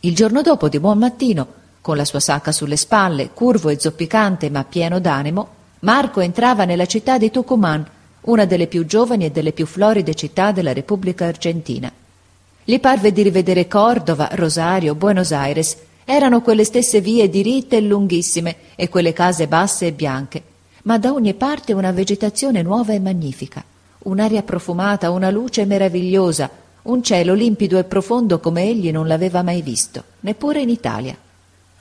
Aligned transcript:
Il 0.00 0.14
giorno 0.14 0.42
dopo, 0.42 0.68
di 0.68 0.78
buon 0.78 0.98
mattino, 0.98 1.46
con 1.80 1.96
la 1.96 2.04
sua 2.04 2.20
sacca 2.20 2.52
sulle 2.52 2.76
spalle, 2.76 3.30
curvo 3.32 3.68
e 3.68 3.78
zoppicante 3.78 4.50
ma 4.50 4.64
pieno 4.64 4.98
d'animo, 4.98 5.48
Marco 5.80 6.20
entrava 6.20 6.64
nella 6.64 6.86
città 6.86 7.18
di 7.18 7.30
Tucumán, 7.30 7.86
una 8.22 8.44
delle 8.44 8.66
più 8.66 8.84
giovani 8.86 9.26
e 9.26 9.30
delle 9.30 9.52
più 9.52 9.66
floride 9.66 10.14
città 10.14 10.52
della 10.52 10.72
Repubblica 10.72 11.26
Argentina. 11.26 11.90
Gli 12.64 12.80
parve 12.80 13.12
di 13.12 13.22
rivedere 13.22 13.68
Cordova, 13.68 14.28
Rosario, 14.32 14.96
Buenos 14.96 15.30
Aires. 15.30 15.76
Erano 16.04 16.40
quelle 16.40 16.64
stesse 16.64 17.00
vie 17.00 17.28
diritte 17.28 17.76
e 17.76 17.80
lunghissime 17.80 18.56
e 18.74 18.88
quelle 18.88 19.12
case 19.12 19.46
basse 19.46 19.86
e 19.86 19.92
bianche, 19.92 20.42
ma 20.82 20.98
da 20.98 21.12
ogni 21.12 21.34
parte 21.34 21.72
una 21.72 21.92
vegetazione 21.92 22.62
nuova 22.62 22.92
e 22.92 23.00
magnifica, 23.00 23.62
un'aria 23.98 24.42
profumata, 24.42 25.10
una 25.10 25.30
luce 25.30 25.64
meravigliosa, 25.64 26.50
un 26.86 27.02
cielo 27.02 27.34
limpido 27.34 27.78
e 27.78 27.84
profondo 27.84 28.40
come 28.40 28.64
egli 28.64 28.90
non 28.90 29.06
l'aveva 29.06 29.42
mai 29.42 29.62
visto, 29.62 30.02
neppure 30.20 30.60
in 30.60 30.68
Italia. 30.68 31.16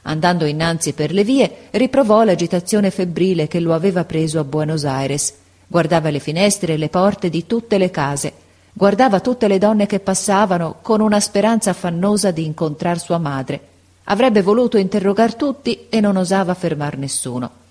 Andando 0.03 0.45
innanzi 0.45 0.93
per 0.93 1.11
le 1.11 1.23
vie, 1.23 1.67
riprovò 1.71 2.23
l'agitazione 2.23 2.91
febbrile 2.91 3.47
che 3.47 3.59
lo 3.59 3.73
aveva 3.73 4.05
preso 4.05 4.39
a 4.39 4.43
Buenos 4.43 4.85
Aires. 4.85 5.33
Guardava 5.67 6.09
le 6.09 6.19
finestre 6.19 6.73
e 6.73 6.77
le 6.77 6.89
porte 6.89 7.29
di 7.29 7.47
tutte 7.47 7.77
le 7.77 7.89
case, 7.89 8.33
guardava 8.71 9.19
tutte 9.19 9.47
le 9.47 9.57
donne 9.57 9.87
che 9.87 9.99
passavano 9.99 10.75
con 10.81 11.01
una 11.01 11.19
speranza 11.19 11.71
affannosa 11.71 12.31
di 12.31 12.45
incontrar 12.45 12.99
sua 12.99 13.17
madre. 13.17 13.59
Avrebbe 14.05 14.43
voluto 14.43 14.77
interrogar 14.77 15.33
tutti 15.33 15.87
e 15.89 15.99
non 15.99 16.17
osava 16.17 16.53
fermar 16.53 16.97
nessuno. 16.97 17.63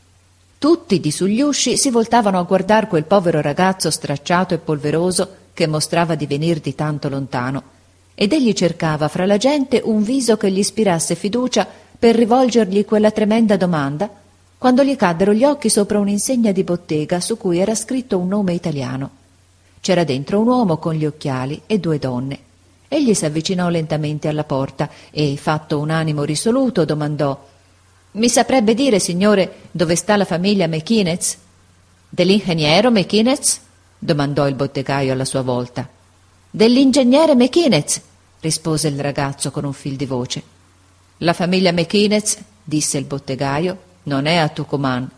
Tutti 0.65 0.99
di 0.99 1.11
sugli 1.11 1.43
usci 1.43 1.77
si 1.77 1.91
voltavano 1.91 2.39
a 2.39 2.43
guardar 2.45 2.89
quel 2.89 3.05
povero 3.05 3.43
ragazzo 3.43 3.91
stracciato 3.91 4.55
e 4.55 4.59
polveroso 4.59 5.29
che 5.53 5.67
mostrava 5.67 6.15
di 6.15 6.25
venir 6.27 6.61
di 6.61 6.75
tanto 6.75 7.11
lontano, 7.11 7.63
ed 8.15 8.33
egli 8.33 8.55
cercava 8.55 9.09
fra 9.09 9.27
la 9.27 9.37
gente 9.37 9.83
un 9.85 10.03
viso 10.03 10.39
che 10.39 10.51
gli 10.51 10.61
ispirasse 10.61 11.17
fiducia 11.17 11.69
per 11.99 12.17
rivolgergli 12.17 12.87
quella 12.87 13.11
tremenda 13.11 13.59
domanda, 13.59 14.09
quando 14.57 14.83
gli 14.83 14.97
caddero 14.97 15.35
gli 15.35 15.45
occhi 15.45 15.69
sopra 15.69 15.99
un'insegna 15.99 16.51
di 16.51 16.65
bottega 16.65 17.21
su 17.21 17.37
cui 17.37 17.59
era 17.59 17.75
scritto 17.75 18.17
un 18.17 18.29
nome 18.29 18.55
italiano. 18.55 19.11
C'era 19.83 20.05
dentro 20.05 20.41
un 20.41 20.47
uomo 20.47 20.79
con 20.79 20.95
gli 20.95 21.05
occhiali 21.05 21.61
e 21.67 21.79
due 21.79 21.99
donne. 21.99 22.39
Egli 22.89 23.13
s'avvicinò 23.13 23.69
lentamente 23.69 24.29
alla 24.29 24.45
porta 24.45 24.89
e, 25.11 25.37
fatto 25.37 25.79
un 25.79 25.91
animo 25.91 26.23
risoluto, 26.23 26.87
domandò 26.87 27.53
Mi 28.15 28.29
saprebbe 28.29 28.75
dire, 28.75 29.01
signore, 29.01 29.63
dove 29.73 29.97
sta 29.97 30.17
la 30.17 30.25
famiglia 30.25 30.69
McInnes? 30.69 31.37
Dell'ingegnero 32.09 32.93
McInnes? 32.93 33.61
domandò 33.99 34.47
il 34.47 34.55
bottegaio 34.55 35.13
alla 35.13 35.25
sua 35.25 35.43
volta. 35.43 35.89
Dell'ingegnere 36.49 37.35
McInnes, 37.35 38.01
rispose 38.39 38.87
il 38.87 39.01
ragazzo 39.01 39.51
con 39.51 39.65
un 39.65 39.73
fil 39.73 39.97
di 39.97 40.07
voce. 40.07 40.43
La 41.19 41.33
famiglia 41.33 41.73
McInnes, 41.73 42.39
disse 42.63 42.99
il 42.99 43.05
bottegaio, 43.05 43.79
non 44.05 44.27
è 44.27 44.37
a 44.37 44.49
Tucumán. 44.49 45.11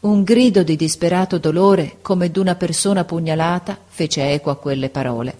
Un 0.00 0.22
grido 0.22 0.62
di 0.62 0.76
disperato 0.76 1.38
dolore, 1.38 1.96
come 2.02 2.30
d'una 2.30 2.56
persona 2.56 3.04
pugnalata, 3.04 3.78
fece 3.88 4.32
eco 4.32 4.50
a 4.50 4.56
quelle 4.56 4.90
parole. 4.90 5.34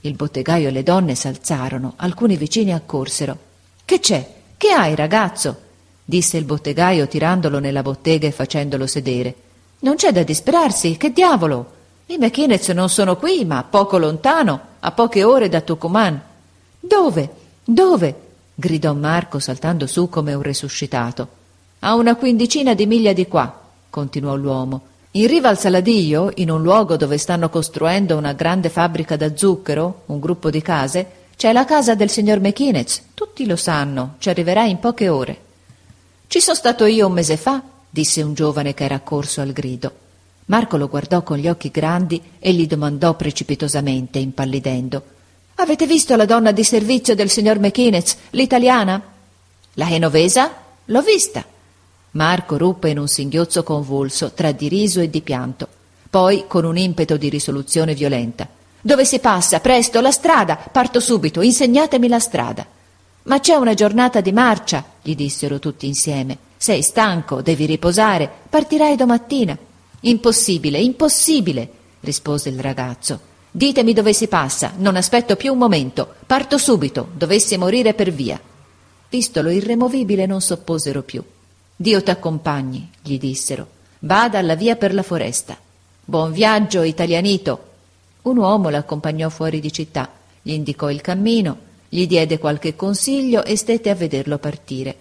Il 0.00 0.14
bottegaio 0.14 0.66
e 0.66 0.72
le 0.72 0.82
donne 0.82 1.14
s'alzarono, 1.14 1.92
alcuni 1.94 2.36
vicini 2.36 2.74
accorsero. 2.74 3.38
Che 3.84 4.00
c'è? 4.00 4.34
Che 4.56 4.70
hai, 4.72 4.96
ragazzo? 4.96 5.63
Disse 6.04 6.36
il 6.36 6.44
bottegaio 6.44 7.08
tirandolo 7.08 7.58
nella 7.58 7.82
bottega 7.82 8.26
e 8.26 8.32
facendolo 8.32 8.86
sedere. 8.86 9.34
Non 9.80 9.96
c'è 9.96 10.12
da 10.12 10.22
disperarsi, 10.22 10.96
che 10.96 11.12
diavolo? 11.12 11.72
I 12.06 12.18
McInnes 12.18 12.68
non 12.68 12.90
sono 12.90 13.16
qui, 13.16 13.44
ma 13.44 13.62
poco 13.62 13.96
lontano, 13.96 14.60
a 14.80 14.92
poche 14.92 15.24
ore 15.24 15.48
da 15.48 15.62
Tucumán. 15.62 16.20
Dove? 16.78 17.30
Dove? 17.64 18.14
gridò 18.54 18.92
Marco 18.92 19.38
saltando 19.38 19.86
su 19.86 20.08
come 20.08 20.34
un 20.34 20.42
resuscitato. 20.42 21.28
A 21.80 21.94
una 21.94 22.14
quindicina 22.14 22.74
di 22.74 22.86
miglia 22.86 23.12
di 23.12 23.26
qua, 23.26 23.60
continuò 23.88 24.34
l'uomo. 24.36 24.82
In 25.12 25.26
riva 25.26 25.48
al 25.48 25.58
Saladillo, 25.58 26.30
in 26.36 26.50
un 26.50 26.62
luogo 26.62 26.96
dove 26.96 27.18
stanno 27.18 27.48
costruendo 27.48 28.16
una 28.16 28.32
grande 28.32 28.68
fabbrica 28.68 29.16
da 29.16 29.36
zucchero, 29.36 30.02
un 30.06 30.20
gruppo 30.20 30.50
di 30.50 30.60
case, 30.60 31.06
c'è 31.36 31.52
la 31.52 31.64
casa 31.64 31.94
del 31.94 32.10
signor 32.10 32.40
McInnes. 32.40 33.10
Tutti 33.14 33.46
lo 33.46 33.56
sanno, 33.56 34.16
ci 34.18 34.28
arriverà 34.28 34.64
in 34.64 34.78
poche 34.78 35.08
ore. 35.08 35.43
Ci 36.26 36.40
sono 36.40 36.56
stato 36.56 36.84
io 36.86 37.06
un 37.06 37.12
mese 37.12 37.36
fa, 37.36 37.62
disse 37.88 38.22
un 38.22 38.34
giovane 38.34 38.74
che 38.74 38.84
era 38.84 38.96
accorso 38.96 39.40
al 39.40 39.52
grido. 39.52 39.92
Marco 40.46 40.76
lo 40.76 40.88
guardò 40.88 41.22
con 41.22 41.38
gli 41.38 41.48
occhi 41.48 41.70
grandi 41.70 42.20
e 42.38 42.52
gli 42.52 42.66
domandò 42.66 43.14
precipitosamente, 43.14 44.18
impallidendo 44.18 45.12
Avete 45.56 45.86
visto 45.86 46.16
la 46.16 46.24
donna 46.24 46.50
di 46.50 46.64
servizio 46.64 47.14
del 47.14 47.30
signor 47.30 47.60
McInnes, 47.60 48.16
l'italiana? 48.30 49.00
La 49.74 49.86
genovesa? 49.86 50.52
L'ho 50.86 51.00
vista. 51.00 51.44
Marco 52.12 52.58
ruppe 52.58 52.90
in 52.90 52.98
un 52.98 53.06
singhiozzo 53.06 53.62
convulso 53.62 54.32
tra 54.32 54.50
di 54.50 54.68
riso 54.68 55.00
e 55.00 55.08
di 55.08 55.20
pianto. 55.20 55.68
Poi, 56.10 56.46
con 56.48 56.64
un 56.64 56.76
impeto 56.76 57.16
di 57.16 57.28
risoluzione 57.28 57.94
violenta. 57.94 58.48
Dove 58.80 59.04
si 59.04 59.20
passa? 59.20 59.60
Presto, 59.60 60.00
la 60.00 60.10
strada! 60.10 60.56
Parto 60.56 60.98
subito, 60.98 61.40
insegnatemi 61.40 62.08
la 62.08 62.18
strada. 62.18 62.66
Ma 63.24 63.40
c'è 63.40 63.54
una 63.54 63.74
giornata 63.74 64.20
di 64.20 64.32
marcia, 64.32 64.84
gli 65.00 65.14
dissero 65.14 65.58
tutti 65.58 65.86
insieme. 65.86 66.38
Sei 66.58 66.82
stanco, 66.82 67.40
devi 67.40 67.64
riposare, 67.64 68.30
partirai 68.48 68.96
domattina. 68.96 69.56
Impossibile, 70.00 70.78
impossibile, 70.78 71.70
rispose 72.00 72.50
il 72.50 72.60
ragazzo. 72.60 73.32
Ditemi 73.50 73.92
dove 73.94 74.12
si 74.12 74.28
passa, 74.28 74.72
non 74.76 74.96
aspetto 74.96 75.36
più 75.36 75.52
un 75.52 75.58
momento, 75.58 76.14
parto 76.26 76.58
subito, 76.58 77.08
dovessi 77.14 77.56
morire 77.56 77.94
per 77.94 78.10
via. 78.10 78.38
Vistolo 79.08 79.48
irremovibile 79.48 80.26
non 80.26 80.40
s'opposero 80.40 81.02
più. 81.02 81.22
Dio 81.76 82.02
t'accompagni, 82.02 82.90
gli 83.00 83.18
dissero. 83.18 83.68
Vada 84.00 84.38
alla 84.38 84.54
via 84.54 84.76
per 84.76 84.92
la 84.92 85.02
foresta. 85.02 85.56
Buon 86.04 86.32
viaggio, 86.32 86.82
italianito. 86.82 87.70
Un 88.22 88.36
uomo 88.36 88.68
l'accompagnò 88.68 89.30
fuori 89.30 89.60
di 89.60 89.72
città, 89.72 90.10
gli 90.42 90.52
indicò 90.52 90.90
il 90.90 91.00
cammino, 91.00 91.56
gli 91.94 92.08
diede 92.08 92.40
qualche 92.40 92.74
consiglio 92.74 93.44
e 93.44 93.56
stette 93.56 93.88
a 93.88 93.94
vederlo 93.94 94.38
partire. 94.38 94.96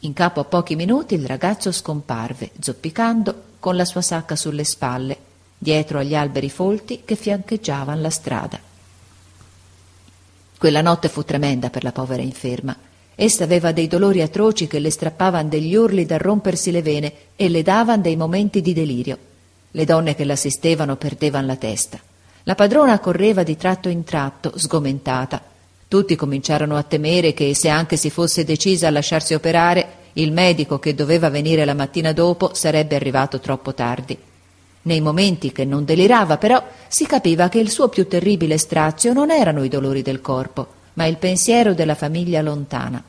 In 0.00 0.12
capo 0.12 0.38
a 0.38 0.44
pochi 0.44 0.76
minuti 0.76 1.14
il 1.14 1.26
ragazzo 1.26 1.72
scomparve, 1.72 2.52
zoppicando, 2.60 3.42
con 3.58 3.74
la 3.74 3.84
sua 3.84 4.02
sacca 4.02 4.36
sulle 4.36 4.62
spalle, 4.62 5.16
dietro 5.58 5.98
agli 5.98 6.14
alberi 6.14 6.48
folti 6.48 7.02
che 7.04 7.16
fiancheggiavano 7.16 8.00
la 8.00 8.10
strada. 8.10 8.60
Quella 10.56 10.80
notte 10.80 11.08
fu 11.08 11.24
tremenda 11.24 11.70
per 11.70 11.82
la 11.82 11.90
povera 11.90 12.22
inferma. 12.22 12.76
Essa 13.16 13.42
aveva 13.42 13.72
dei 13.72 13.88
dolori 13.88 14.22
atroci 14.22 14.68
che 14.68 14.78
le 14.78 14.90
strappavano 14.90 15.48
degli 15.48 15.74
urli 15.74 16.06
da 16.06 16.18
rompersi 16.18 16.70
le 16.70 16.82
vene 16.82 17.12
e 17.34 17.48
le 17.48 17.64
davano 17.64 18.02
dei 18.02 18.14
momenti 18.14 18.60
di 18.60 18.72
delirio. 18.72 19.18
Le 19.72 19.84
donne 19.84 20.14
che 20.14 20.22
l'assistevano 20.22 20.94
perdevano 20.94 21.48
la 21.48 21.56
testa. 21.56 21.98
La 22.44 22.54
padrona 22.54 23.00
correva 23.00 23.42
di 23.42 23.56
tratto 23.56 23.88
in 23.88 24.04
tratto, 24.04 24.52
sgomentata. 24.56 25.47
Tutti 25.88 26.16
cominciarono 26.16 26.76
a 26.76 26.82
temere 26.82 27.32
che, 27.32 27.54
se 27.54 27.70
anche 27.70 27.96
si 27.96 28.10
fosse 28.10 28.44
decisa 28.44 28.88
a 28.88 28.90
lasciarsi 28.90 29.32
operare, 29.32 29.96
il 30.14 30.32
medico 30.32 30.78
che 30.78 30.94
doveva 30.94 31.30
venire 31.30 31.64
la 31.64 31.72
mattina 31.72 32.12
dopo 32.12 32.52
sarebbe 32.52 32.94
arrivato 32.94 33.40
troppo 33.40 33.72
tardi. 33.72 34.16
Nei 34.82 35.00
momenti 35.00 35.50
che 35.50 35.64
non 35.64 35.86
delirava, 35.86 36.36
però, 36.36 36.62
si 36.88 37.06
capiva 37.06 37.48
che 37.48 37.58
il 37.58 37.70
suo 37.70 37.88
più 37.88 38.06
terribile 38.06 38.58
strazio 38.58 39.14
non 39.14 39.30
erano 39.30 39.64
i 39.64 39.70
dolori 39.70 40.02
del 40.02 40.20
corpo, 40.20 40.66
ma 40.94 41.06
il 41.06 41.16
pensiero 41.16 41.72
della 41.72 41.94
famiglia 41.94 42.42
lontana. 42.42 43.02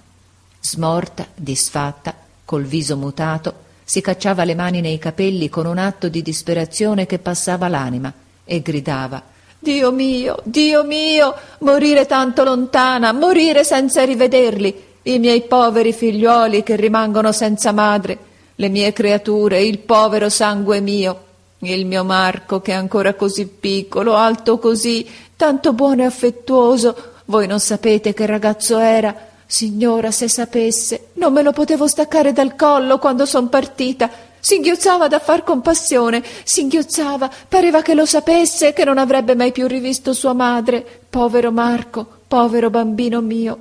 Smorta, 0.61 1.27
disfatta, 1.35 2.15
col 2.45 2.63
viso 2.63 2.95
mutato, 2.95 3.67
si 3.83 3.99
cacciava 3.99 4.45
le 4.45 4.55
mani 4.55 4.79
nei 4.79 4.99
capelli 4.99 5.49
con 5.49 5.65
un 5.65 5.79
atto 5.79 6.07
di 6.07 6.21
disperazione 6.21 7.05
che 7.05 7.19
passava 7.19 7.67
l'anima 7.67 8.13
e 8.45 8.61
gridava 8.61 9.21
Dio 9.59 9.91
mio, 9.91 10.37
Dio 10.43 10.83
mio, 10.83 11.35
morire 11.59 12.05
tanto 12.05 12.45
lontana, 12.45 13.11
morire 13.11 13.65
senza 13.65 14.03
rivederli, 14.05 14.83
i 15.03 15.19
miei 15.19 15.41
poveri 15.41 15.91
figliuoli 15.91 16.63
che 16.63 16.77
rimangono 16.77 17.33
senza 17.33 17.73
madre, 17.73 18.17
le 18.55 18.69
mie 18.69 18.93
creature, 18.93 19.61
il 19.61 19.79
povero 19.79 20.29
sangue 20.29 20.79
mio, 20.79 21.23
il 21.59 21.85
mio 21.85 22.05
Marco 22.05 22.61
che 22.61 22.71
è 22.71 22.75
ancora 22.75 23.15
così 23.15 23.47
piccolo, 23.47 24.15
alto 24.15 24.59
così, 24.59 25.05
tanto 25.35 25.73
buono 25.73 26.03
e 26.03 26.05
affettuoso, 26.05 26.95
voi 27.25 27.45
non 27.45 27.59
sapete 27.59 28.13
che 28.13 28.25
ragazzo 28.25 28.77
era. 28.77 29.27
Signora, 29.45 30.11
se 30.11 30.27
sapesse, 30.27 31.07
non 31.13 31.33
me 31.33 31.41
lo 31.41 31.51
potevo 31.51 31.87
staccare 31.87 32.33
dal 32.33 32.55
collo 32.55 32.99
quando 32.99 33.25
son 33.25 33.49
partita. 33.49 34.09
Singhiozzava 34.39 35.07
da 35.07 35.19
far 35.19 35.43
compassione, 35.43 36.23
singhiozzava, 36.43 37.29
pareva 37.47 37.81
che 37.81 37.93
lo 37.93 38.05
sapesse, 38.05 38.73
che 38.73 38.85
non 38.85 38.97
avrebbe 38.97 39.35
mai 39.35 39.51
più 39.51 39.67
rivisto 39.67 40.13
sua 40.13 40.33
madre. 40.33 40.85
Povero 41.09 41.51
Marco, 41.51 42.05
povero 42.27 42.69
bambino 42.69 43.21
mio. 43.21 43.57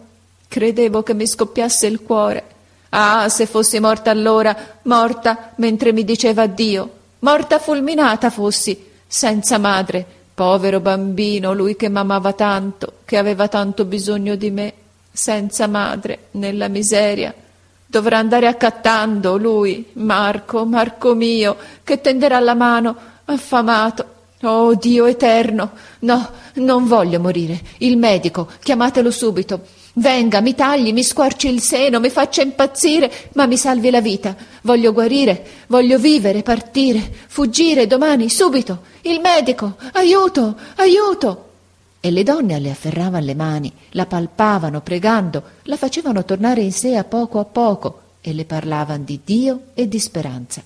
Credevo 0.49 1.03
che 1.03 1.15
mi 1.15 1.27
scoppiasse 1.27 1.87
il 1.87 2.03
cuore. 2.03 2.45
Ah, 2.91 3.29
se 3.29 3.47
fossi 3.47 3.81
morta 3.81 4.11
allora, 4.11 4.57
morta 4.83 5.53
mentre 5.57 5.93
mi 5.93 6.05
diceva 6.05 6.43
addio, 6.43 6.91
morta 7.19 7.59
fulminata 7.59 8.31
fossi, 8.31 8.87
senza 9.07 9.59
madre, 9.59 10.07
povero 10.33 10.81
bambino, 10.81 11.53
lui 11.53 11.77
che 11.77 11.89
m'amava 11.89 12.33
tanto, 12.33 12.95
che 13.05 13.19
aveva 13.19 13.49
tanto 13.49 13.85
bisogno 13.85 14.37
di 14.37 14.51
me. 14.51 14.73
senza 15.19 15.67
madre, 15.67 16.29
nella 16.33 16.69
miseria. 16.69 17.35
Dovrà 17.91 18.19
andare 18.19 18.47
accattando 18.47 19.39
lui, 19.39 19.87
Marco, 19.95 20.67
Marco 20.67 21.15
mio, 21.15 21.57
che 21.83 22.03
tenderà 22.03 22.39
la 22.39 22.53
mano, 22.53 22.95
affamato. 23.25 24.17
Oh 24.43 24.75
Dio 24.75 25.07
eterno! 25.07 25.71
No, 26.01 26.31
non 26.57 26.87
voglio 26.87 27.19
morire. 27.19 27.59
Il 27.79 27.97
medico, 27.97 28.47
chiamatelo 28.63 29.11
subito. 29.11 29.61
Venga, 29.95 30.41
mi 30.43 30.55
tagli, 30.55 30.93
mi 30.93 31.03
squarci 31.03 31.49
il 31.49 31.63
seno, 31.63 31.99
mi 31.99 32.11
faccia 32.11 32.43
impazzire, 32.43 33.11
ma 33.33 33.47
mi 33.47 33.57
salvi 33.57 33.89
la 33.89 34.03
vita. 34.03 34.37
Voglio 34.61 34.93
guarire, 34.93 35.65
voglio 35.69 35.99
vivere, 35.99 36.43
partire, 36.43 37.11
fuggire 37.27 37.87
domani, 37.87 38.29
subito. 38.29 38.83
Il 39.01 39.21
medico, 39.21 39.77
aiuto, 39.93 40.57
aiuto. 40.77 41.48
E 42.09 42.11
le 42.11 42.23
donne 42.23 42.59
le 42.59 42.71
afferravano 42.71 43.23
le 43.23 43.35
mani, 43.35 43.71
la 43.91 44.07
palpavano 44.07 44.81
pregando, 44.81 45.43
la 45.65 45.77
facevano 45.77 46.25
tornare 46.25 46.63
in 46.63 46.73
sé 46.73 46.97
a 46.97 47.05
poco 47.05 47.39
a 47.39 47.45
poco 47.45 48.01
e 48.23 48.33
le 48.33 48.47
parlavano 48.47 49.05
di 49.05 49.21
Dio 49.23 49.65
e 49.75 49.87
di 49.89 49.99
speranza. 49.99 50.63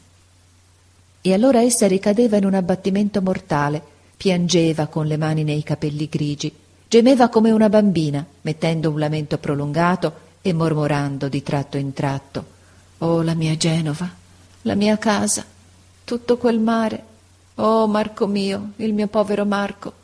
E 1.20 1.34
allora 1.34 1.60
essa 1.60 1.88
ricadeva 1.88 2.36
in 2.36 2.44
un 2.44 2.54
abbattimento 2.54 3.20
mortale, 3.22 3.82
piangeva 4.16 4.86
con 4.86 5.08
le 5.08 5.16
mani 5.16 5.42
nei 5.42 5.64
capelli 5.64 6.08
grigi, 6.08 6.54
gemeva 6.86 7.28
come 7.28 7.50
una 7.50 7.68
bambina, 7.68 8.24
mettendo 8.42 8.90
un 8.90 9.00
lamento 9.00 9.36
prolungato 9.38 10.12
e 10.42 10.52
mormorando 10.52 11.26
di 11.26 11.42
tratto 11.42 11.76
in 11.76 11.92
tratto 11.92 12.44
Oh 12.98 13.20
la 13.20 13.34
mia 13.34 13.56
Genova, 13.56 14.08
la 14.62 14.76
mia 14.76 14.96
casa, 14.96 15.44
tutto 16.04 16.36
quel 16.36 16.60
mare. 16.60 17.02
Oh 17.56 17.88
Marco 17.88 18.28
mio, 18.28 18.74
il 18.76 18.92
mio 18.94 19.08
povero 19.08 19.44
Marco, 19.44 20.01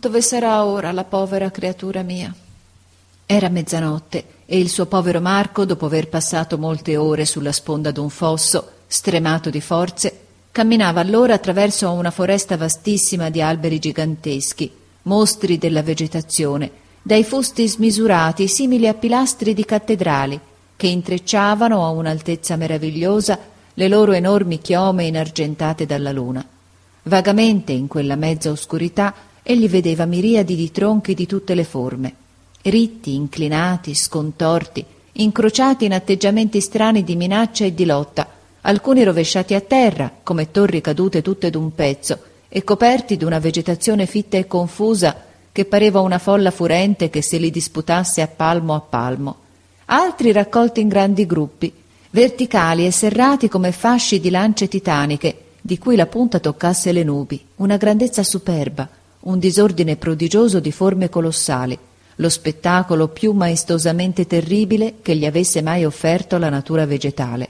dove 0.00 0.22
sarà 0.22 0.64
ora 0.64 0.92
la 0.92 1.02
povera 1.02 1.50
creatura 1.50 2.02
mia? 2.02 2.32
Era 3.26 3.48
mezzanotte 3.48 4.24
e 4.46 4.58
il 4.58 4.68
suo 4.68 4.86
povero 4.86 5.20
Marco, 5.20 5.64
dopo 5.64 5.86
aver 5.86 6.08
passato 6.08 6.56
molte 6.56 6.96
ore 6.96 7.24
sulla 7.24 7.50
sponda 7.50 7.90
d'un 7.90 8.08
fosso, 8.08 8.70
stremato 8.86 9.50
di 9.50 9.60
forze, 9.60 10.20
camminava 10.52 11.00
allora 11.00 11.34
attraverso 11.34 11.90
una 11.90 12.12
foresta 12.12 12.56
vastissima 12.56 13.28
di 13.28 13.42
alberi 13.42 13.80
giganteschi, 13.80 14.72
mostri 15.02 15.58
della 15.58 15.82
vegetazione, 15.82 16.70
dai 17.02 17.24
fusti 17.24 17.66
smisurati 17.66 18.46
simili 18.46 18.86
a 18.86 18.94
pilastri 18.94 19.52
di 19.52 19.64
cattedrali, 19.64 20.38
che 20.76 20.86
intrecciavano 20.86 21.84
a 21.84 21.90
un'altezza 21.90 22.54
meravigliosa 22.54 23.36
le 23.74 23.88
loro 23.88 24.12
enormi 24.12 24.60
chiome 24.60 25.06
inargentate 25.06 25.86
dalla 25.86 26.12
luna. 26.12 26.46
Vagamente 27.02 27.72
in 27.72 27.88
quella 27.88 28.16
mezza 28.16 28.50
oscurità 28.50 29.14
egli 29.50 29.66
vedeva 29.66 30.04
miriadi 30.04 30.54
di 30.54 30.70
tronchi 30.70 31.14
di 31.14 31.24
tutte 31.24 31.54
le 31.54 31.64
forme, 31.64 32.12
ritti, 32.64 33.14
inclinati, 33.14 33.94
scontorti, 33.94 34.84
incrociati 35.12 35.86
in 35.86 35.94
atteggiamenti 35.94 36.60
strani 36.60 37.02
di 37.02 37.16
minaccia 37.16 37.64
e 37.64 37.72
di 37.72 37.86
lotta, 37.86 38.28
alcuni 38.60 39.02
rovesciati 39.04 39.54
a 39.54 39.62
terra, 39.62 40.12
come 40.22 40.50
torri 40.50 40.82
cadute 40.82 41.22
tutte 41.22 41.48
d'un 41.48 41.74
pezzo, 41.74 42.18
e 42.46 42.62
coperti 42.62 43.16
d'una 43.16 43.38
vegetazione 43.38 44.04
fitta 44.04 44.36
e 44.36 44.46
confusa 44.46 45.16
che 45.50 45.64
pareva 45.64 46.00
una 46.00 46.18
folla 46.18 46.50
furente 46.50 47.08
che 47.08 47.22
se 47.22 47.38
li 47.38 47.50
disputasse 47.50 48.20
a 48.20 48.26
palmo 48.26 48.74
a 48.74 48.80
palmo, 48.80 49.36
altri 49.86 50.30
raccolti 50.30 50.82
in 50.82 50.88
grandi 50.88 51.24
gruppi, 51.24 51.72
verticali 52.10 52.84
e 52.84 52.90
serrati 52.90 53.48
come 53.48 53.72
fasci 53.72 54.20
di 54.20 54.28
lance 54.28 54.68
titaniche, 54.68 55.44
di 55.62 55.78
cui 55.78 55.96
la 55.96 56.04
punta 56.04 56.38
toccasse 56.38 56.92
le 56.92 57.02
nubi, 57.02 57.42
una 57.56 57.78
grandezza 57.78 58.22
superba, 58.22 58.96
un 59.28 59.38
disordine 59.38 59.96
prodigioso 59.96 60.60
di 60.60 60.72
forme 60.72 61.08
colossali, 61.08 61.78
lo 62.16 62.28
spettacolo 62.28 63.08
più 63.08 63.32
maestosamente 63.32 64.26
terribile 64.26 64.94
che 65.02 65.14
gli 65.16 65.26
avesse 65.26 65.62
mai 65.62 65.84
offerto 65.84 66.38
la 66.38 66.48
natura 66.48 66.86
vegetale. 66.86 67.48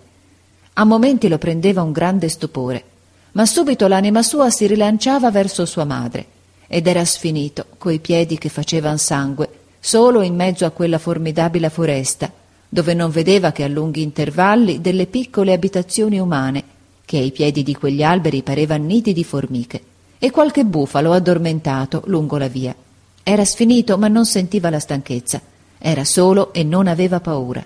A 0.75 0.85
momenti 0.85 1.29
lo 1.29 1.39
prendeva 1.39 1.83
un 1.83 1.93
grande 1.93 2.29
stupore 2.29 2.85
ma 3.33 3.47
subito 3.47 3.87
l'anima 3.87 4.23
sua 4.23 4.51
si 4.51 4.67
rilanciava 4.67 5.31
verso 5.31 5.67
sua 5.67 5.85
madre 5.85 6.27
ed 6.67 6.87
era 6.87 7.05
sfinito 7.05 7.67
coi 7.79 7.99
piedi 7.99 8.39
che 8.39 8.49
facevan 8.49 8.99
sangue 8.99 9.51
solo 9.79 10.23
in 10.23 10.35
mezzo 10.35 10.65
a 10.65 10.71
quella 10.71 10.99
formidabile 10.99 11.71
foresta 11.71 12.33
dove 12.69 12.95
non 12.95 13.11
vedeva 13.11 13.53
che 13.53 13.65
a 13.65 13.69
lunghi 13.69 14.03
intervalli 14.03 14.81
delle 14.81 15.07
piccole 15.07 15.53
abitazioni 15.53 16.19
umane 16.19 16.65
che 17.05 17.19
ai 17.19 17.31
piedi 17.31 17.63
di 17.63 17.75
quegli 17.75 18.03
alberi 18.03 18.43
parevan 18.43 18.85
nidi 18.85 19.13
di 19.13 19.25
formiche 19.25 19.83
e 20.19 20.31
qualche 20.31 20.65
bufalo 20.65 21.13
addormentato 21.13 22.03
lungo 22.07 22.37
la 22.37 22.49
via 22.49 22.75
era 23.23 23.45
sfinito 23.45 23.99
ma 23.99 24.09
non 24.09 24.27
sentiva 24.27 24.71
la 24.71 24.81
stanchezza 24.81 25.41
era 25.79 26.05
solo 26.05 26.53
e 26.53 26.63
non 26.65 26.87
aveva 26.87 27.21
paura 27.21 27.65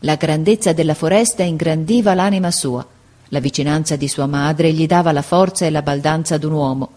la 0.00 0.14
grandezza 0.14 0.72
della 0.72 0.94
foresta 0.94 1.42
ingrandiva 1.42 2.14
l'anima 2.14 2.50
sua 2.50 2.86
la 3.30 3.40
vicinanza 3.40 3.96
di 3.96 4.06
sua 4.06 4.26
madre 4.26 4.72
gli 4.72 4.86
dava 4.86 5.10
la 5.10 5.22
forza 5.22 5.66
e 5.66 5.70
la 5.70 5.82
baldanza 5.82 6.38
d'un 6.38 6.52
uomo. 6.52 6.90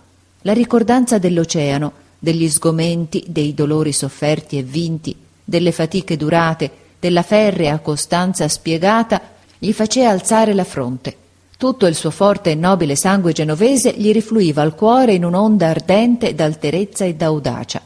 La 0.44 0.54
ricordanza 0.54 1.18
dell'oceano, 1.18 1.92
degli 2.20 2.48
sgomenti, 2.50 3.24
dei 3.28 3.54
dolori 3.54 3.92
sofferti 3.92 4.58
e 4.58 4.64
vinti, 4.64 5.16
delle 5.44 5.72
fatiche 5.72 6.18
durate, 6.18 6.70
della 7.00 7.24
ferrea 7.24 7.80
costanza 7.80 8.48
spiegata, 8.48 9.22
gli 9.58 9.72
faceva 9.72 10.12
alzare 10.12 10.54
la 10.54 10.64
fronte. 10.64 11.16
Tutto 11.60 11.88
il 11.88 11.96
suo 11.96 12.10
forte 12.10 12.52
e 12.52 12.56
nobile 12.56 12.96
sangue 12.96 13.34
genovese 13.34 13.94
gli 13.94 14.14
rifluiva 14.14 14.62
al 14.62 14.76
cuore 14.76 15.16
in 15.16 15.26
un'onda 15.26 15.68
ardente 15.68 16.34
d'alterezza 16.34 17.04
e 17.04 17.16
d'audacia. 17.16 17.82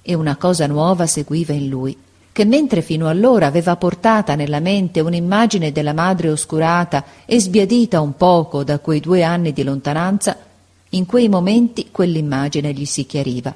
E 0.00 0.14
una 0.14 0.36
cosa 0.36 0.68
nuova 0.68 1.04
seguiva 1.04 1.52
in 1.52 1.68
lui 1.68 1.96
che 2.30 2.44
mentre 2.44 2.80
fino 2.80 3.08
allora 3.08 3.46
aveva 3.46 3.74
portata 3.74 4.36
nella 4.36 4.60
mente 4.60 5.00
un'immagine 5.00 5.72
della 5.72 5.92
madre 5.92 6.30
oscurata 6.30 7.04
e 7.24 7.40
sbiadita 7.40 8.00
un 8.00 8.14
poco 8.16 8.62
da 8.62 8.78
quei 8.78 9.00
due 9.00 9.24
anni 9.24 9.52
di 9.52 9.64
lontananza, 9.64 10.36
in 10.90 11.04
quei 11.04 11.28
momenti 11.28 11.88
quell'immagine 11.90 12.72
gli 12.72 12.84
si 12.84 13.04
chiariva. 13.04 13.52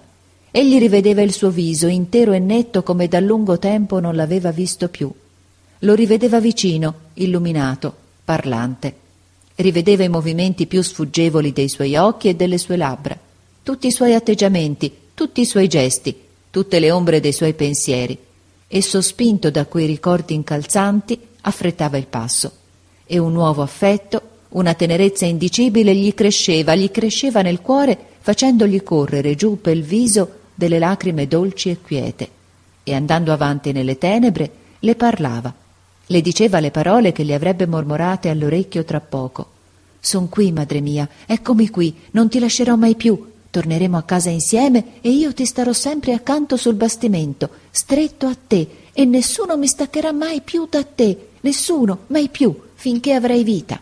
Egli 0.51 0.77
rivedeva 0.81 1.23
il 1.23 1.33
suo 1.33 1.51
viso 1.51 1.87
intero 1.87 2.33
e 2.33 2.41
netto 2.41 2.83
come 2.83 3.07
da 3.07 3.21
lungo 3.21 3.61
tempo 3.61 4.01
non 4.01 4.17
l'aveva 4.17 4.51
visto 4.51 4.89
più. 4.89 5.09
Lo 5.79 5.95
rivedeva 5.95 6.41
vicino, 6.41 6.95
illuminato, 7.15 7.95
parlante. 8.25 9.02
Rivedeva 9.63 10.03
i 10.03 10.09
movimenti 10.09 10.67
più 10.67 10.83
sfuggevoli 10.83 11.53
dei 11.53 11.69
suoi 11.69 11.95
occhi 11.95 12.29
e 12.29 12.35
delle 12.35 12.59
sue 12.59 12.77
labbra, 12.77 13.17
tutti 13.63 13.87
i 13.87 13.93
suoi 13.93 14.13
atteggiamenti, 14.13 14.93
tutti 15.15 15.41
i 15.41 15.47
suoi 15.47 15.69
gesti, 15.69 16.13
tutte 16.51 16.81
le 16.81 16.91
ombre 16.91 17.21
dei 17.21 17.31
suoi 17.31 17.55
pensieri. 17.55 18.19
E 18.67 18.83
sospinto 18.83 19.53
da 19.53 19.67
quei 19.67 19.87
ricordi 19.87 20.35
incalzanti 20.35 21.17
affrettava 21.43 21.97
il 21.97 22.09
passo. 22.09 22.51
E 23.07 23.19
un 23.19 23.31
nuovo 23.31 23.63
affetto, 23.63 24.23
una 24.49 24.75
tenerezza 24.75 25.27
indicibile 25.27 25.95
gli 25.95 26.13
cresceva, 26.13 26.75
gli 26.75 26.91
cresceva 26.91 27.41
nel 27.41 27.61
cuore 27.61 27.97
facendogli 28.19 28.83
correre 28.83 29.37
giù 29.37 29.61
pel 29.61 29.83
viso 29.83 30.41
delle 30.57 30.81
lacrime 30.81 31.29
dolci 31.29 31.71
e 31.71 31.81
quiete. 31.81 32.29
E 32.83 32.95
andando 32.95 33.33
avanti 33.33 33.71
nelle 33.71 33.97
tenebre 33.97 34.51
le 34.81 34.97
parlava, 34.97 35.55
le 36.13 36.21
diceva 36.21 36.61
le 36.61 36.71
parole 36.71 37.11
che 37.11 37.25
le 37.25 37.35
avrebbe 37.35 37.67
mormorate 37.67 38.29
all'orecchio 38.29 38.85
tra 38.85 39.01
poco. 39.01 39.51
Son 39.99 40.29
qui, 40.29 40.53
madre 40.53 40.81
mia, 40.81 41.09
eccomi 41.27 41.69
qui, 41.69 41.93
non 42.13 42.29
ti 42.29 42.39
lascerò 42.39 42.77
mai 42.77 42.95
più, 42.95 43.31
Torneremo 43.53 43.99
a 43.99 44.03
casa 44.03 44.31
insieme 44.31 44.95
e 45.03 45.11
io 45.11 45.35
ti 45.35 45.45
starò 45.45 45.75
sempre 45.75 46.15
accanto 46.15 46.57
sul 46.57 46.73
bastimento, 46.73 47.51
stretto 47.71 48.27
a 48.27 48.35
te, 48.35 48.67
e 48.95 49.05
nessuno 49.05 49.59
mi 49.59 49.67
staccherà 49.67 50.11
mai 50.11 50.41
più 50.41 50.67
da 50.71 50.83
te, 50.85 51.29
nessuno, 51.43 52.05
mai 52.07 52.31
più, 52.31 52.59
finché 52.73 53.13
avrai 53.13 53.45
vita. 53.45 53.79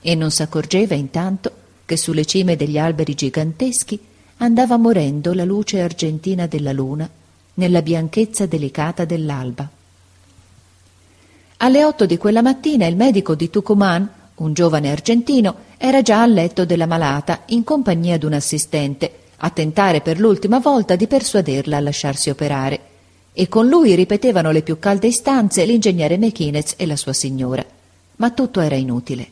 E 0.00 0.14
non 0.16 0.32
s'accorgeva 0.32 0.96
intanto 0.96 1.52
che 1.86 1.96
sulle 1.96 2.24
cime 2.24 2.56
degli 2.56 2.76
alberi 2.76 3.14
giganteschi 3.14 4.00
andava 4.38 4.76
morendo 4.76 5.32
la 5.32 5.44
luce 5.44 5.80
argentina 5.80 6.48
della 6.48 6.72
luna 6.72 7.08
nella 7.54 7.82
bianchezza 7.82 8.46
delicata 8.46 9.04
dell'alba. 9.04 9.77
Alle 11.60 11.84
otto 11.84 12.06
di 12.06 12.18
quella 12.18 12.40
mattina 12.40 12.86
il 12.86 12.94
medico 12.94 13.34
di 13.34 13.50
Tucumán, 13.50 14.08
un 14.36 14.52
giovane 14.52 14.92
argentino, 14.92 15.56
era 15.76 16.02
già 16.02 16.22
al 16.22 16.32
letto 16.32 16.64
della 16.64 16.86
malata 16.86 17.42
in 17.46 17.64
compagnia 17.64 18.16
d'un 18.16 18.34
assistente, 18.34 19.12
a 19.38 19.50
tentare 19.50 20.00
per 20.00 20.20
l'ultima 20.20 20.60
volta 20.60 20.94
di 20.94 21.08
persuaderla 21.08 21.78
a 21.78 21.80
lasciarsi 21.80 22.30
operare. 22.30 22.80
E 23.32 23.48
con 23.48 23.66
lui 23.66 23.96
ripetevano 23.96 24.52
le 24.52 24.62
più 24.62 24.78
calde 24.78 25.08
istanze 25.08 25.64
l'ingegnere 25.64 26.16
Mechinez 26.16 26.74
e 26.76 26.86
la 26.86 26.96
sua 26.96 27.12
signora. 27.12 27.64
Ma 28.16 28.30
tutto 28.30 28.60
era 28.60 28.76
inutile. 28.76 29.26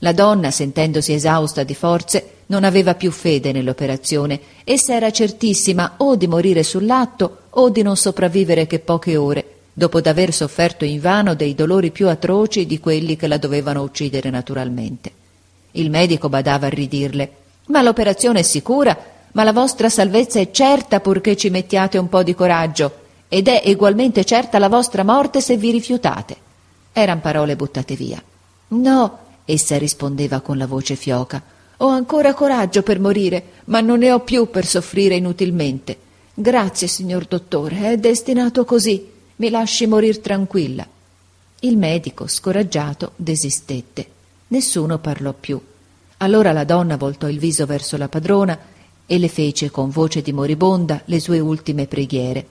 La 0.00 0.12
donna, 0.12 0.50
sentendosi 0.50 1.14
esausta 1.14 1.62
di 1.62 1.74
forze, 1.74 2.30
non 2.46 2.64
aveva 2.64 2.94
più 2.94 3.10
fede 3.10 3.52
nell'operazione. 3.52 4.38
Essa 4.64 4.92
era 4.92 5.10
certissima 5.10 5.94
o 5.96 6.14
di 6.16 6.26
morire 6.26 6.62
sull'atto 6.62 7.38
o 7.48 7.70
di 7.70 7.80
non 7.80 7.96
sopravvivere 7.96 8.66
che 8.66 8.80
poche 8.80 9.16
ore, 9.16 9.59
dopo 9.80 10.02
d'aver 10.02 10.30
sofferto 10.30 10.84
invano 10.84 11.34
dei 11.34 11.54
dolori 11.54 11.90
più 11.90 12.06
atroci 12.08 12.66
di 12.66 12.78
quelli 12.78 13.16
che 13.16 13.26
la 13.26 13.38
dovevano 13.38 13.80
uccidere 13.80 14.28
naturalmente. 14.28 15.10
Il 15.70 15.88
medico 15.88 16.28
badava 16.28 16.66
a 16.66 16.68
ridirle. 16.68 17.32
Ma 17.68 17.80
l'operazione 17.80 18.40
è 18.40 18.42
sicura, 18.42 18.94
ma 19.32 19.42
la 19.42 19.54
vostra 19.54 19.88
salvezza 19.88 20.38
è 20.38 20.50
certa 20.50 21.00
purché 21.00 21.34
ci 21.34 21.48
mettiate 21.48 21.96
un 21.96 22.10
po' 22.10 22.22
di 22.22 22.34
coraggio. 22.34 22.92
ed 23.32 23.46
è 23.46 23.62
egualmente 23.64 24.24
certa 24.24 24.58
la 24.58 24.68
vostra 24.68 25.04
morte 25.04 25.40
se 25.40 25.56
vi 25.56 25.70
rifiutate. 25.70 26.36
Eran 26.92 27.20
parole 27.20 27.54
buttate 27.56 27.94
via. 27.94 28.20
No, 28.68 29.18
essa 29.44 29.78
rispondeva 29.78 30.40
con 30.40 30.58
la 30.58 30.66
voce 30.66 30.96
fioca. 30.96 31.40
Ho 31.78 31.86
ancora 31.86 32.34
coraggio 32.34 32.82
per 32.82 32.98
morire, 32.98 33.42
ma 33.66 33.80
non 33.80 34.00
ne 34.00 34.10
ho 34.10 34.20
più 34.20 34.50
per 34.50 34.66
soffrire 34.66 35.14
inutilmente. 35.14 35.96
Grazie, 36.34 36.88
signor 36.88 37.24
dottore, 37.24 37.92
è 37.92 37.96
destinato 37.96 38.64
così. 38.64 39.18
Mi 39.40 39.48
lasci 39.48 39.86
morir 39.86 40.18
tranquilla. 40.18 40.86
Il 41.60 41.78
medico, 41.78 42.26
scoraggiato, 42.26 43.12
desistette. 43.16 44.06
Nessuno 44.48 44.98
parlò 44.98 45.32
più. 45.32 45.58
Allora 46.18 46.52
la 46.52 46.64
donna 46.64 46.98
voltò 46.98 47.26
il 47.26 47.38
viso 47.38 47.64
verso 47.64 47.96
la 47.96 48.08
padrona 48.08 48.58
e 49.06 49.18
le 49.18 49.28
fece 49.28 49.70
con 49.70 49.88
voce 49.88 50.20
di 50.20 50.34
moribonda 50.34 51.00
le 51.06 51.20
sue 51.20 51.38
ultime 51.38 51.86
preghiere. 51.86 52.46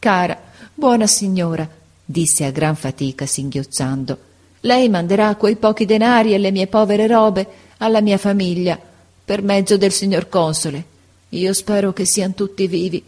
Cara, 0.00 0.36
buona 0.74 1.06
signora, 1.06 1.68
disse 2.04 2.44
a 2.44 2.50
gran 2.50 2.74
fatica 2.74 3.24
singhiozzando, 3.24 4.18
lei 4.62 4.88
manderà 4.88 5.36
quei 5.36 5.54
pochi 5.54 5.84
denari 5.84 6.34
e 6.34 6.38
le 6.38 6.50
mie 6.50 6.66
povere 6.66 7.06
robe 7.06 7.46
alla 7.76 8.00
mia 8.00 8.18
famiglia 8.18 8.76
per 9.24 9.42
mezzo 9.42 9.76
del 9.76 9.92
signor 9.92 10.28
console. 10.28 10.84
Io 11.28 11.52
spero 11.52 11.92
che 11.92 12.04
siano 12.04 12.34
tutti 12.34 12.66
vivi. 12.66 13.04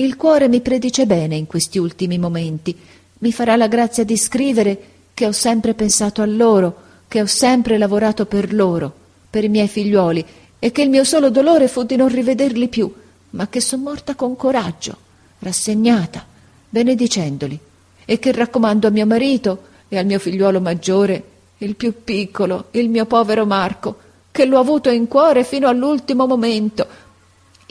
Il 0.00 0.16
cuore 0.16 0.48
mi 0.48 0.62
predice 0.62 1.04
bene 1.04 1.36
in 1.36 1.46
questi 1.46 1.76
ultimi 1.76 2.16
momenti 2.16 2.74
mi 3.18 3.32
farà 3.32 3.54
la 3.56 3.66
grazia 3.66 4.02
di 4.02 4.16
scrivere 4.16 4.82
che 5.12 5.26
ho 5.26 5.32
sempre 5.32 5.74
pensato 5.74 6.22
a 6.22 6.26
loro, 6.26 6.74
che 7.06 7.20
ho 7.20 7.26
sempre 7.26 7.76
lavorato 7.76 8.24
per 8.24 8.54
loro, 8.54 8.90
per 9.28 9.44
i 9.44 9.50
miei 9.50 9.68
figliuoli, 9.68 10.24
e 10.58 10.72
che 10.72 10.80
il 10.80 10.88
mio 10.88 11.04
solo 11.04 11.28
dolore 11.28 11.68
fu 11.68 11.82
di 11.82 11.96
non 11.96 12.08
rivederli 12.08 12.68
più, 12.68 12.90
ma 13.32 13.48
che 13.48 13.60
son 13.60 13.82
morta 13.82 14.14
con 14.14 14.36
coraggio, 14.36 14.96
rassegnata, 15.40 16.24
benedicendoli, 16.70 17.58
e 18.06 18.18
che 18.18 18.32
raccomando 18.32 18.86
a 18.86 18.90
mio 18.90 19.04
marito 19.04 19.64
e 19.86 19.98
al 19.98 20.06
mio 20.06 20.18
figliuolo 20.18 20.62
maggiore, 20.62 21.24
il 21.58 21.76
più 21.76 22.02
piccolo, 22.02 22.68
il 22.70 22.88
mio 22.88 23.04
povero 23.04 23.44
Marco, 23.44 23.98
che 24.30 24.46
l'ho 24.46 24.60
avuto 24.60 24.88
in 24.88 25.08
cuore 25.08 25.44
fino 25.44 25.68
all'ultimo 25.68 26.26
momento. 26.26 26.86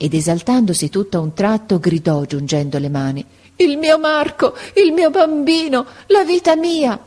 Ed 0.01 0.13
esaltandosi 0.13 0.89
tutto 0.89 1.17
a 1.17 1.21
un 1.21 1.33
tratto 1.33 1.77
gridò 1.77 2.23
giungendo 2.23 2.77
le 2.77 2.89
mani 2.89 3.25
il 3.59 3.77
mio 3.77 3.99
Marco, 3.99 4.55
il 4.75 4.93
mio 4.93 5.09
bambino, 5.09 5.85
la 6.07 6.23
vita 6.23 6.55
mia. 6.55 6.97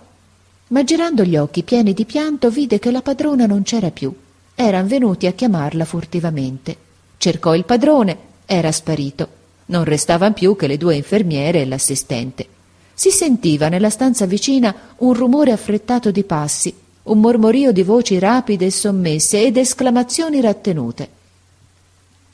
Ma 0.68 0.84
girando 0.84 1.24
gli 1.24 1.36
occhi 1.36 1.62
pieni 1.62 1.94
di 1.94 2.04
pianto 2.04 2.50
vide 2.50 2.78
che 2.78 2.90
la 2.90 3.00
padrona 3.00 3.46
non 3.46 3.62
c'era 3.62 3.90
più. 3.90 4.14
Eran 4.54 4.86
venuti 4.86 5.26
a 5.26 5.32
chiamarla 5.32 5.84
furtivamente. 5.84 6.76
Cercò 7.16 7.54
il 7.54 7.64
padrone, 7.64 8.16
era 8.44 8.70
sparito. 8.70 9.40
Non 9.66 9.84
restavan 9.84 10.34
più 10.34 10.54
che 10.54 10.66
le 10.66 10.76
due 10.76 10.94
infermiere 10.94 11.62
e 11.62 11.66
l'assistente. 11.66 12.46
Si 12.92 13.10
sentiva 13.10 13.68
nella 13.68 13.90
stanza 13.90 14.26
vicina 14.26 14.74
un 14.98 15.14
rumore 15.14 15.52
affrettato 15.52 16.10
di 16.10 16.24
passi, 16.24 16.74
un 17.04 17.18
mormorio 17.18 17.72
di 17.72 17.82
voci 17.82 18.18
rapide 18.18 18.66
e 18.66 18.70
sommesse 18.70 19.42
ed 19.42 19.56
esclamazioni 19.56 20.40
rattenute. 20.42 21.20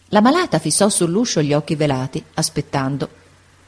La 0.09 0.21
malata 0.21 0.59
fissò 0.59 0.89
sull'uscio 0.89 1.43
gli 1.43 1.53
occhi 1.53 1.75
velati, 1.75 2.23
aspettando. 2.35 3.09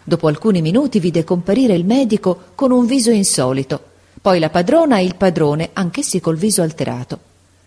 Dopo 0.02 0.26
alcuni 0.28 0.62
minuti 0.62 0.98
vide 0.98 1.24
comparire 1.24 1.74
il 1.74 1.84
medico 1.84 2.44
con 2.54 2.70
un 2.70 2.86
viso 2.86 3.10
insolito, 3.10 3.82
poi 4.22 4.38
la 4.38 4.50
padrona 4.50 4.98
e 4.98 5.04
il 5.04 5.16
padrone, 5.16 5.70
anch'essi 5.72 6.20
col 6.20 6.36
viso 6.36 6.62
alterato. 6.62 7.18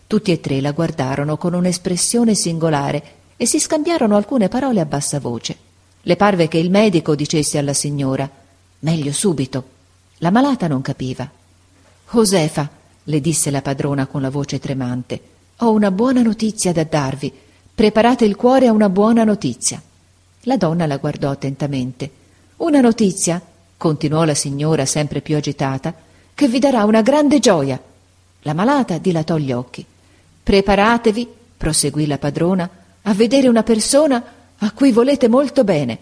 Tutti 0.08 0.32
e 0.32 0.40
tre 0.40 0.62
la 0.62 0.72
guardarono 0.72 1.38
con 1.38 1.54
un'espressione 1.54 2.36
singolare 2.36 3.04
e 3.38 3.46
si 3.46 3.60
scambiarono 3.60 4.16
alcune 4.16 4.48
parole 4.48 4.80
a 4.80 4.86
bassa 4.86 5.20
voce. 5.20 5.56
Le 6.02 6.16
parve 6.16 6.48
che 6.48 6.58
il 6.58 6.70
medico 6.70 7.16
dicesse 7.16 7.58
alla 7.58 7.74
signora 7.74 8.30
Meglio 8.80 9.14
subito. 9.14 9.64
La 10.18 10.30
malata 10.30 10.68
non 10.68 10.82
capiva. 10.82 11.30
Josefa, 12.12 12.70
le 13.06 13.22
disse 13.22 13.50
la 13.50 13.62
padrona 13.62 14.08
con 14.08 14.22
la 14.22 14.30
voce 14.30 14.60
tremante, 14.60 15.22
ho 15.58 15.72
una 15.72 15.90
buona 15.90 16.22
notizia 16.22 16.74
da 16.74 16.84
darvi. 16.84 17.32
Preparate 17.76 18.24
il 18.24 18.36
cuore 18.36 18.68
a 18.68 18.72
una 18.72 18.88
buona 18.88 19.24
notizia. 19.24 19.82
La 20.42 20.58
donna 20.58 20.86
la 20.86 20.98
guardò 20.98 21.32
attentamente. 21.32 22.12
Una 22.58 22.82
notizia, 22.82 23.42
continuò 23.78 24.26
la 24.26 24.36
signora 24.36 24.86
sempre 24.86 25.22
più 25.22 25.36
agitata, 25.36 25.92
che 26.36 26.48
vi 26.48 26.60
darà 26.60 26.84
una 26.84 27.02
grande 27.02 27.40
gioia. 27.40 27.82
La 28.44 28.54
malata 28.54 29.00
dilatò 29.00 29.38
gli 29.38 29.52
occhi. 29.52 29.84
Preparatevi, 30.44 31.28
proseguì 31.58 32.06
la 32.06 32.20
padrona, 32.20 32.70
a 33.02 33.14
vedere 33.16 33.48
una 33.48 33.64
persona 33.64 34.24
a 34.56 34.72
cui 34.72 34.92
volete 34.92 35.28
molto 35.28 35.64
bene. 35.64 35.98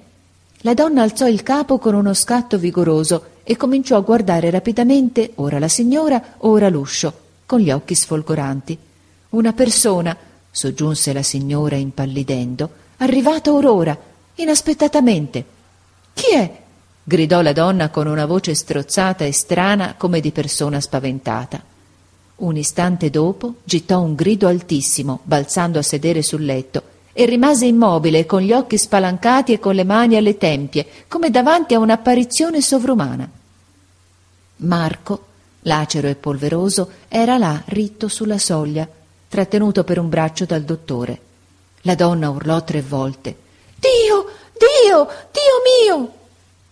La 0.63 0.74
donna 0.74 1.04
alzò 1.04 1.25
il 1.25 1.42
capo 1.42 1.78
con 1.80 1.96
uno 1.96 2.13
scatto 2.13 2.58
vigoroso 2.58 3.28
e 3.44 3.56
cominciò 3.56 3.96
a 3.96 4.01
guardare 4.01 4.50
rapidamente 4.50 5.32
ora 5.36 5.58
la 5.58 5.70
signora, 5.70 6.34
ora 6.40 6.68
l'uscio, 6.68 7.13
con 7.46 7.60
gli 7.60 7.72
occhi 7.72 7.96
sfolgoranti. 7.96 8.78
Una 9.30 9.54
persona, 9.54 10.16
soggiunse 10.51 11.13
la 11.13 11.24
signora 11.24 11.77
impallidendo, 11.77 12.70
arrivata 12.98 13.51
or 13.51 13.65
ora, 13.65 13.98
inaspettatamente. 14.36 15.46
Chi 16.13 16.36
è? 16.36 16.60
gridò 17.03 17.41
la 17.41 17.53
donna 17.53 17.89
con 17.89 18.08
una 18.08 18.25
voce 18.25 18.53
strozzata 18.53 19.25
e 19.25 19.31
strana 19.31 19.96
come 19.98 20.20
di 20.20 20.31
persona 20.31 20.79
spaventata. 20.79 21.63
Un 22.38 22.58
istante 22.58 23.10
dopo 23.10 23.55
gittò 23.63 24.01
un 24.01 24.15
grido 24.15 24.48
altissimo, 24.48 25.20
balzando 25.24 25.79
a 25.79 25.84
sedere 25.84 26.22
sul 26.22 26.43
letto, 26.43 26.84
e 27.13 27.25
rimase 27.25 27.65
immobile, 27.65 28.25
con 28.25 28.41
gli 28.41 28.53
occhi 28.53 28.77
spalancati 28.77 29.53
e 29.53 29.60
con 29.60 29.75
le 29.75 29.84
mani 29.84 30.15
alle 30.15 30.38
tempie, 30.38 30.88
come 31.08 31.29
davanti 31.29 31.74
a 31.74 31.79
un'apparizione 31.79 32.62
sovrumana. 32.62 33.29
Marco, 34.58 35.25
lacero 35.62 36.08
e 36.08 36.15
polveroso, 36.15 36.89
era 37.08 37.38
là, 37.38 37.62
ritto 37.65 38.08
sulla 38.08 38.38
soglia, 38.38 38.88
trattenuto 39.31 39.85
per 39.85 39.97
un 39.97 40.09
braccio 40.09 40.43
dal 40.43 40.63
dottore. 40.63 41.19
La 41.83 41.95
donna 41.95 42.29
urlò 42.29 42.65
tre 42.65 42.81
volte. 42.81 43.33
Dio, 43.79 44.25
Dio, 44.57 45.07
Dio 45.31 45.88
mio! 45.88 46.13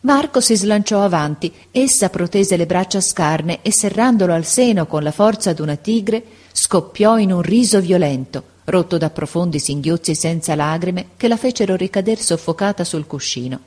Marco 0.02 0.42
si 0.42 0.58
slanciò 0.58 1.02
avanti, 1.02 1.54
essa 1.72 2.10
protese 2.10 2.58
le 2.58 2.66
braccia 2.66 3.00
scarne 3.00 3.60
e 3.62 3.72
serrandolo 3.72 4.34
al 4.34 4.44
seno 4.44 4.88
con 4.88 5.04
la 5.04 5.14
forza 5.14 5.54
d'una 5.54 5.78
tigre, 5.78 6.22
scoppiò 6.52 7.18
in 7.18 7.32
un 7.32 7.42
riso 7.42 7.80
violento, 7.80 8.44
rotto 8.66 8.98
da 8.98 9.10
profondi 9.10 9.58
singhiozzi 9.58 10.14
senza 10.14 10.54
lagrime 10.54 11.12
che 11.16 11.30
la 11.30 11.38
fecero 11.38 11.78
ricader 11.78 12.20
soffocata 12.20 12.84
sul 12.84 13.08
cuscino. 13.08 13.58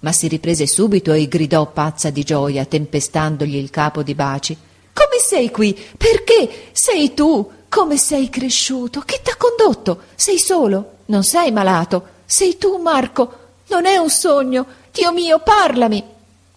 Ma 0.00 0.10
si 0.10 0.26
riprese 0.26 0.66
subito 0.66 1.12
e 1.12 1.28
gridò 1.28 1.64
pazza 1.70 2.10
di 2.10 2.24
gioia, 2.24 2.64
tempestandogli 2.64 3.54
il 3.54 3.70
capo 3.70 4.02
di 4.02 4.16
baci. 4.16 4.56
Come 4.92 5.20
sei 5.24 5.52
qui? 5.52 5.78
Perché? 5.96 6.70
Sei 6.72 7.14
tu? 7.14 7.52
Come 7.76 7.98
sei 7.98 8.30
cresciuto? 8.30 9.00
Chi 9.00 9.20
t'ha 9.22 9.36
condotto? 9.36 10.04
Sei 10.14 10.38
solo? 10.38 11.00
Non 11.06 11.22
sei 11.24 11.52
malato? 11.52 12.06
Sei 12.24 12.56
tu, 12.56 12.78
Marco? 12.78 13.38
Non 13.66 13.84
è 13.84 13.98
un 13.98 14.08
sogno. 14.08 14.64
Dio 14.90 15.12
mio, 15.12 15.40
parlami. 15.40 16.02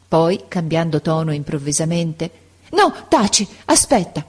Poi, 0.07 0.45
cambiando 0.47 1.01
tono 1.01 1.33
improvvisamente, 1.33 2.31
No, 2.69 3.05
taci, 3.09 3.45
aspetta. 3.65 4.25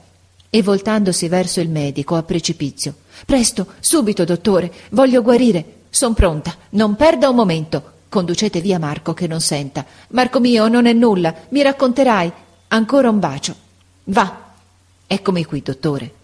E 0.49 0.61
voltandosi 0.61 1.29
verso 1.29 1.61
il 1.61 1.69
medico 1.69 2.17
a 2.17 2.23
precipizio. 2.23 2.93
Presto, 3.25 3.67
subito, 3.79 4.25
dottore, 4.25 4.69
voglio 4.89 5.21
guarire. 5.21 5.83
Son 5.89 6.13
pronta, 6.13 6.53
non 6.71 6.97
perda 6.97 7.29
un 7.29 7.35
momento. 7.37 7.91
Conducete 8.09 8.59
via 8.59 8.79
Marco 8.79 9.13
che 9.13 9.27
non 9.27 9.39
senta. 9.39 9.85
Marco 10.09 10.41
mio, 10.41 10.67
non 10.67 10.87
è 10.87 10.91
nulla, 10.91 11.33
mi 11.51 11.61
racconterai. 11.61 12.33
Ancora 12.67 13.09
un 13.09 13.19
bacio. 13.19 13.55
Va. 14.03 14.49
Eccomi 15.07 15.45
qui, 15.45 15.61
dottore. 15.61 16.15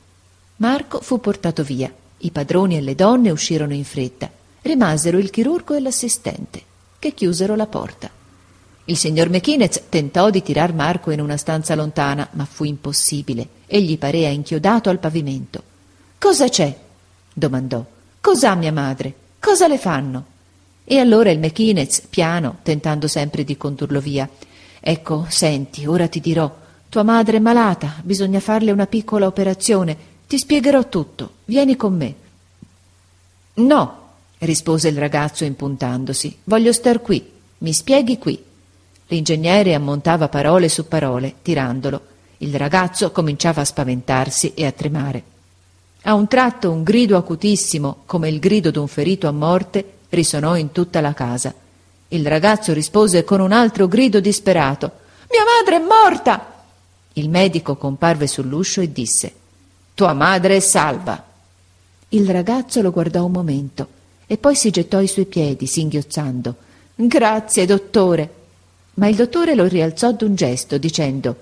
Marco 0.58 1.02
fu 1.02 1.20
portato 1.20 1.64
via. 1.64 1.94
I 2.20 2.32
padroni 2.32 2.78
e 2.78 2.82
le 2.82 2.96
donne 2.96 3.30
uscirono 3.30 3.74
in 3.74 3.84
fretta. 3.84 4.30
Rimasero 4.62 5.20
il 5.20 5.30
chirurgo 5.30 5.76
e 5.76 5.80
l'assistente, 5.80 6.64
che 6.98 7.14
chiusero 7.14 7.56
la 7.56 7.68
porta. 7.68 8.10
Il 8.86 8.98
signor 8.98 9.30
Mechinez 9.30 9.84
tentò 9.90 10.30
di 10.30 10.42
tirar 10.42 10.74
Marco 10.74 11.12
in 11.12 11.22
una 11.22 11.38
stanza 11.38 11.76
lontana, 11.76 12.28
ma 12.32 12.46
fu 12.46 12.64
impossibile. 12.64 13.48
Egli 13.68 14.00
parea 14.00 14.30
inchiodato 14.30 14.90
al 14.90 14.98
pavimento. 14.98 15.62
Cosa 16.18 16.48
c'è? 16.48 16.76
domandò. 17.32 17.86
Cos'ha 18.20 18.56
mia 18.56 18.72
madre? 18.72 19.14
Cosa 19.40 19.68
le 19.68 19.78
fanno? 19.78 20.26
E 20.84 20.98
allora 20.98 21.30
il 21.30 21.38
Mechinez, 21.38 22.02
piano, 22.10 22.58
tentando 22.64 23.08
sempre 23.08 23.44
di 23.44 23.58
condurlo 23.58 24.00
via. 24.00 24.28
Ecco, 24.80 25.26
senti, 25.30 25.86
ora 25.86 26.08
ti 26.08 26.20
dirò. 26.20 26.52
Tua 26.90 27.04
madre 27.04 27.38
è 27.38 27.42
malata, 27.42 27.96
bisogna 28.02 28.40
farle 28.40 28.72
una 28.72 28.88
piccola 28.88 29.28
operazione. 29.28 30.16
Ti 30.28 30.38
spiegherò 30.38 30.90
tutto. 30.90 31.36
Vieni 31.46 31.78
con 31.78 31.96
me. 31.96 32.16
No, 33.56 34.00
rispose 34.40 34.90
il 34.90 34.98
ragazzo 34.98 35.46
impuntandosi. 35.46 36.40
Voglio 36.44 36.74
star 36.74 37.02
qui. 37.02 37.32
Mi 37.60 37.72
spieghi 37.72 38.18
qui. 38.18 38.44
L'ingegnere 39.08 39.74
ammontava 39.74 40.28
parole 40.28 40.68
su 40.68 40.86
parole, 40.90 41.36
tirandolo. 41.42 42.02
Il 42.40 42.54
ragazzo 42.56 43.12
cominciava 43.12 43.62
a 43.62 43.66
spaventarsi 43.66 44.54
e 44.54 44.66
a 44.66 44.74
tremare. 44.74 45.24
A 46.04 46.14
un 46.14 46.28
tratto 46.28 46.72
un 46.72 46.84
grido 46.84 47.16
acutissimo, 47.16 48.00
come 48.06 48.28
il 48.28 48.40
grido 48.40 48.70
d'un 48.70 48.90
ferito 48.90 49.30
a 49.30 49.32
morte, 49.32 49.94
risonò 50.10 50.58
in 50.58 50.74
tutta 50.74 51.00
la 51.00 51.14
casa. 51.14 51.54
Il 52.10 52.28
ragazzo 52.28 52.74
rispose 52.74 53.24
con 53.24 53.40
un 53.40 53.54
altro 53.54 53.88
grido 53.88 54.20
disperato. 54.20 54.92
Mia 55.32 55.44
madre 55.46 55.78
è 55.78 55.88
morta! 55.88 56.64
Il 57.14 57.30
medico 57.30 57.78
comparve 57.78 58.28
sull'uscio 58.28 58.82
e 58.82 58.92
disse 58.92 59.34
Tua 59.98 60.14
madre 60.14 60.58
è 60.58 60.60
salva. 60.60 61.26
Il 62.10 62.30
ragazzo 62.30 62.84
lo 62.84 62.92
guardò 62.92 63.26
un 63.26 63.32
momento 63.32 63.88
e 64.28 64.38
poi 64.38 64.54
si 64.54 64.70
gettò 64.70 65.00
ai 65.00 65.08
suoi 65.08 65.26
piedi, 65.26 65.66
singhiozzando. 65.66 66.54
Grazie, 66.94 67.66
dottore. 67.66 68.34
Ma 68.94 69.08
il 69.08 69.16
dottore 69.16 69.56
lo 69.56 69.66
rialzò 69.66 70.12
d'un 70.12 70.36
gesto, 70.36 70.78
dicendo 70.78 71.36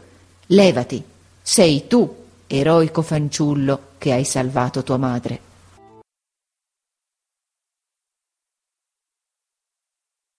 Levati, 0.46 1.04
sei 1.42 1.88
tu, 1.88 2.10
eroico 2.48 3.02
fanciullo, 3.02 3.80
che 3.98 4.14
hai 4.14 4.24
salvato 4.24 4.84
tua 4.84 4.96
madre. 4.96 5.40